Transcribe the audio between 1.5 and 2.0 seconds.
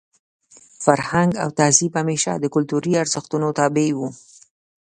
تهذیب